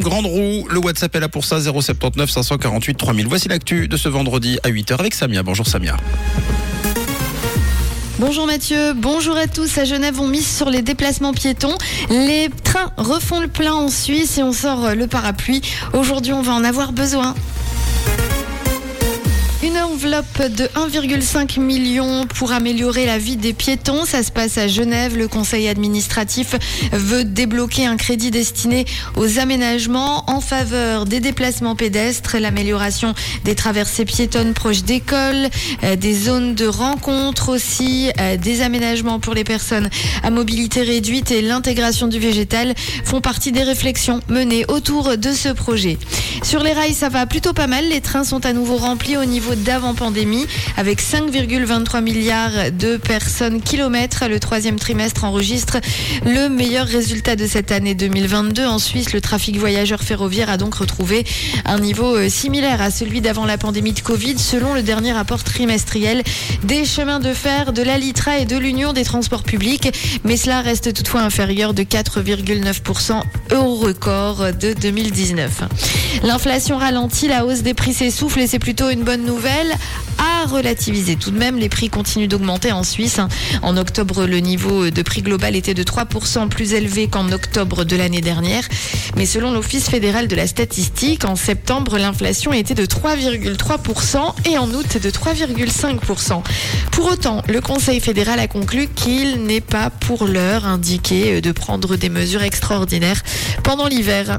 Grande 0.00 0.26
Roue. 0.26 0.66
Le 0.68 0.78
WhatsApp 0.78 1.14
est 1.16 1.20
là 1.20 1.28
pour 1.28 1.44
ça, 1.44 1.60
079 1.60 2.30
548 2.30 2.94
3000. 2.94 3.26
Voici 3.26 3.48
l'actu 3.48 3.88
de 3.88 3.96
ce 3.96 4.08
vendredi 4.08 4.58
à 4.62 4.70
8h 4.70 4.98
avec 4.98 5.14
Samia. 5.14 5.42
Bonjour 5.42 5.66
Samia. 5.66 5.96
Bonjour 8.18 8.46
Mathieu, 8.46 8.92
bonjour 8.94 9.36
à 9.36 9.48
tous. 9.48 9.78
À 9.78 9.84
Genève, 9.84 10.20
on 10.20 10.28
mise 10.28 10.46
sur 10.46 10.70
les 10.70 10.82
déplacements 10.82 11.32
piétons. 11.32 11.76
Les 12.08 12.50
trains 12.62 12.92
refont 12.96 13.40
le 13.40 13.48
plein 13.48 13.74
en 13.74 13.88
Suisse 13.88 14.38
et 14.38 14.42
on 14.42 14.52
sort 14.52 14.94
le 14.94 15.06
parapluie. 15.06 15.60
Aujourd'hui, 15.92 16.32
on 16.32 16.42
va 16.42 16.52
en 16.52 16.62
avoir 16.62 16.92
besoin. 16.92 17.34
Une 19.72 19.78
enveloppe 19.78 20.42
de 20.42 20.64
1,5 20.66 21.58
million 21.58 22.26
pour 22.26 22.52
améliorer 22.52 23.06
la 23.06 23.16
vie 23.16 23.36
des 23.36 23.54
piétons. 23.54 24.04
Ça 24.04 24.22
se 24.22 24.30
passe 24.30 24.58
à 24.58 24.68
Genève. 24.68 25.16
Le 25.16 25.28
conseil 25.28 25.66
administratif 25.66 26.56
veut 26.92 27.24
débloquer 27.24 27.86
un 27.86 27.96
crédit 27.96 28.30
destiné 28.30 28.84
aux 29.16 29.38
aménagements 29.38 30.28
en 30.30 30.40
faveur 30.40 31.06
des 31.06 31.20
déplacements 31.20 31.74
pédestres, 31.74 32.36
l'amélioration 32.38 33.14
des 33.44 33.54
traversées 33.54 34.04
piétonnes 34.04 34.52
proches 34.52 34.82
d'écoles, 34.82 35.48
euh, 35.84 35.96
des 35.96 36.14
zones 36.14 36.54
de 36.54 36.66
rencontre 36.66 37.48
aussi, 37.48 38.10
euh, 38.20 38.36
des 38.36 38.60
aménagements 38.60 39.20
pour 39.20 39.32
les 39.32 39.44
personnes 39.44 39.88
à 40.22 40.28
mobilité 40.30 40.82
réduite 40.82 41.30
et 41.30 41.40
l'intégration 41.40 42.08
du 42.08 42.18
végétal 42.18 42.74
font 43.04 43.22
partie 43.22 43.52
des 43.52 43.62
réflexions 43.62 44.20
menées 44.28 44.66
autour 44.68 45.16
de 45.16 45.32
ce 45.32 45.48
projet. 45.48 45.96
Sur 46.42 46.62
les 46.62 46.72
rails, 46.72 46.94
ça 46.94 47.08
va 47.08 47.24
plutôt 47.24 47.52
pas 47.54 47.68
mal. 47.68 47.88
Les 47.88 48.00
trains 48.00 48.24
sont 48.24 48.44
à 48.44 48.52
nouveau 48.52 48.76
remplis 48.76 49.16
au 49.16 49.24
niveau 49.24 49.54
pandémie 49.96 50.46
avec 50.76 51.00
5,23 51.00 52.02
milliards 52.02 52.72
de 52.72 52.96
personnes 52.96 53.60
kilomètres. 53.60 54.24
Le 54.28 54.40
troisième 54.40 54.78
trimestre 54.78 55.24
enregistre 55.24 55.78
le 56.24 56.48
meilleur 56.48 56.86
résultat 56.86 57.36
de 57.36 57.46
cette 57.46 57.70
année 57.70 57.94
2022. 57.94 58.66
En 58.66 58.78
Suisse, 58.78 59.12
le 59.12 59.20
trafic 59.20 59.56
voyageur 59.58 60.00
ferroviaire 60.00 60.50
a 60.50 60.56
donc 60.56 60.74
retrouvé 60.74 61.24
un 61.64 61.78
niveau 61.78 62.16
euh, 62.16 62.28
similaire 62.28 62.80
à 62.82 62.90
celui 62.90 63.20
d'avant 63.20 63.44
la 63.44 63.58
pandémie 63.58 63.92
de 63.92 64.00
Covid 64.00 64.38
selon 64.38 64.74
le 64.74 64.82
dernier 64.82 65.12
rapport 65.12 65.44
trimestriel 65.44 66.22
des 66.64 66.84
chemins 66.84 67.20
de 67.20 67.32
fer, 67.32 67.72
de 67.72 67.82
la 67.82 67.98
Litra 67.98 68.38
et 68.38 68.44
de 68.44 68.56
l'Union 68.56 68.92
des 68.92 69.04
transports 69.04 69.44
publics. 69.44 69.92
Mais 70.24 70.36
cela 70.36 70.60
reste 70.60 70.92
toutefois 70.92 71.22
inférieur 71.22 71.74
de 71.74 71.82
4,9% 71.82 73.20
au 73.56 73.74
record 73.76 74.52
de 74.52 74.72
2019. 74.72 75.62
L'inflation 76.24 76.78
ralentit, 76.78 77.28
la 77.28 77.44
hausse 77.44 77.62
des 77.62 77.74
prix 77.74 77.94
s'essouffle 77.94 78.40
et 78.40 78.46
c'est 78.46 78.58
plutôt 78.58 78.90
une 78.90 79.02
bonne 79.02 79.24
nouvelle 79.24 79.51
à 80.18 80.46
relativiser. 80.46 81.16
Tout 81.16 81.30
de 81.30 81.38
même, 81.38 81.58
les 81.58 81.68
prix 81.68 81.88
continuent 81.88 82.28
d'augmenter 82.28 82.72
en 82.72 82.82
Suisse. 82.82 83.20
En 83.62 83.76
octobre, 83.76 84.26
le 84.26 84.38
niveau 84.38 84.90
de 84.90 85.02
prix 85.02 85.22
global 85.22 85.56
était 85.56 85.74
de 85.74 85.82
3% 85.82 86.48
plus 86.48 86.74
élevé 86.74 87.08
qu'en 87.08 87.30
octobre 87.32 87.84
de 87.84 87.96
l'année 87.96 88.20
dernière. 88.20 88.64
Mais 89.16 89.26
selon 89.26 89.52
l'Office 89.52 89.88
fédéral 89.88 90.28
de 90.28 90.36
la 90.36 90.46
statistique, 90.46 91.24
en 91.24 91.36
septembre, 91.36 91.98
l'inflation 91.98 92.52
était 92.52 92.74
de 92.74 92.86
3,3% 92.86 94.48
et 94.48 94.58
en 94.58 94.70
août 94.70 94.98
de 95.02 95.10
3,5%. 95.10 96.42
Pour 96.92 97.06
autant, 97.06 97.42
le 97.48 97.60
Conseil 97.60 98.00
fédéral 98.00 98.38
a 98.38 98.46
conclu 98.46 98.88
qu'il 98.88 99.44
n'est 99.44 99.60
pas 99.60 99.90
pour 99.90 100.26
l'heure 100.26 100.66
indiqué 100.66 101.40
de 101.40 101.52
prendre 101.52 101.96
des 101.96 102.08
mesures 102.08 102.42
extraordinaires 102.42 103.22
pendant 103.62 103.86
l'hiver. 103.86 104.38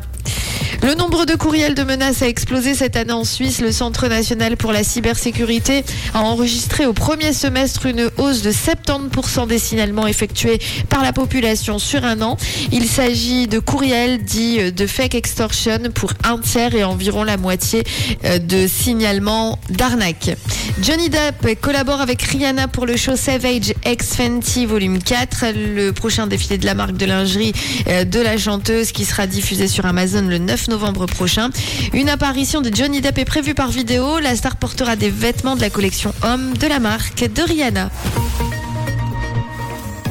Le 0.84 0.96
nombre 0.96 1.26
de 1.26 1.36
courriels 1.36 1.76
de 1.76 1.84
menaces 1.84 2.24
a 2.24 2.28
explosé 2.28 2.74
cette 2.74 2.98
année 2.98 3.14
en 3.14 3.24
Suisse. 3.24 3.62
Le 3.62 3.72
Centre 3.72 4.10
national 4.10 4.58
pour 4.58 4.74
la 4.74 4.84
cybersécurité 4.84 5.86
a 6.14 6.20
enregistré 6.20 6.86
au 6.86 6.92
premier 6.92 7.32
semestre 7.32 7.86
une 7.86 8.12
hausse 8.18 8.42
de 8.42 8.52
70% 8.52 9.48
des 9.48 9.60
signalements 9.60 10.08
effectués 10.08 10.60
par 10.90 11.02
la 11.02 11.14
population 11.14 11.80
sur 11.80 12.04
un 12.04 12.22
an. 12.22 12.36
Il 12.74 12.86
s'agit 12.86 13.48
de 13.48 13.60
courriels 13.60 14.26
dits 14.26 14.74
de 14.74 14.86
fake 14.86 15.16
extortion 15.16 15.78
pour 15.96 16.12
un 16.26 16.38
tiers 16.38 16.76
et 16.76 16.84
environ 16.84 17.24
la 17.24 17.38
moitié 17.38 17.86
euh, 18.26 18.38
de 18.40 18.68
signalements 18.68 19.60
d'arnaque. 19.70 20.36
Johnny 20.82 21.10
Depp 21.10 21.62
collabore 21.62 22.02
avec 22.02 22.22
Rihanna 22.24 22.68
pour 22.68 22.86
le 22.86 22.98
show 22.98 23.16
Savage 23.16 23.74
X 23.86 24.16
Fenty 24.18 24.66
volume 24.66 25.02
4, 25.02 25.46
le 25.56 25.92
prochain 25.92 26.28
défilé 26.28 26.58
de 26.58 26.66
la 26.66 26.76
marque 26.76 26.98
de 26.98 27.06
lingerie 27.06 27.54
euh, 27.88 28.04
de 28.04 28.20
la 28.20 28.38
chanteuse 28.38 28.92
qui 28.92 29.06
sera 29.06 29.28
diffusé 29.28 29.70
sur 29.70 29.86
Amazon 29.86 30.24
le 30.24 30.40
9 30.40 30.73
novembre 30.74 31.06
prochain. 31.06 31.52
Une 31.94 32.10
apparition 32.10 32.60
de 32.62 32.74
Johnny 32.74 33.00
Depp 33.00 33.20
est 33.20 33.26
prévue 33.26 33.54
par 33.54 33.70
vidéo. 33.70 34.18
La 34.18 34.36
star 34.36 34.56
portera 34.56 34.96
des 34.96 35.12
vêtements 35.12 35.56
de 35.56 35.62
la 35.62 35.70
collection 35.70 36.12
homme 36.24 36.58
de 36.58 36.66
la 36.66 36.80
marque 36.80 37.32
de 37.32 37.44
Rihanna. 37.44 37.92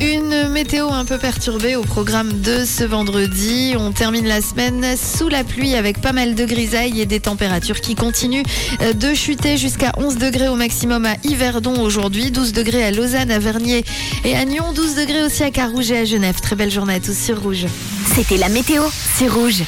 Une 0.00 0.48
météo 0.48 0.88
un 0.88 1.04
peu 1.04 1.18
perturbée 1.18 1.74
au 1.74 1.82
programme 1.82 2.40
de 2.40 2.64
ce 2.64 2.84
vendredi. 2.84 3.74
On 3.76 3.90
termine 3.90 4.26
la 4.26 4.40
semaine 4.40 4.84
sous 4.96 5.28
la 5.28 5.42
pluie 5.42 5.74
avec 5.74 6.00
pas 6.00 6.12
mal 6.12 6.36
de 6.36 6.44
grisailles 6.44 7.00
et 7.00 7.06
des 7.06 7.20
températures 7.20 7.80
qui 7.80 7.94
continuent 7.96 8.44
de 8.80 9.14
chuter 9.14 9.56
jusqu'à 9.56 9.92
11 9.96 10.16
degrés 10.16 10.48
au 10.48 10.56
maximum 10.56 11.06
à 11.06 11.14
Yverdon 11.24 11.80
aujourd'hui, 11.80 12.30
12 12.30 12.52
degrés 12.52 12.84
à 12.84 12.90
Lausanne, 12.90 13.30
à 13.30 13.38
Vernier 13.38 13.84
et 14.24 14.36
à 14.36 14.44
Nyon, 14.44 14.72
12 14.74 14.94
degrés 14.94 15.22
aussi 15.24 15.42
à 15.42 15.50
Carouge 15.50 15.90
et 15.90 15.98
à 15.98 16.04
Genève. 16.04 16.40
Très 16.40 16.56
belle 16.56 16.70
journée 16.70 16.94
à 16.94 17.00
tous 17.00 17.16
sur 17.16 17.40
Rouge. 17.40 17.66
C'était 18.14 18.38
la 18.38 18.48
météo, 18.48 18.82
c'est 19.16 19.28
Rouge. 19.28 19.62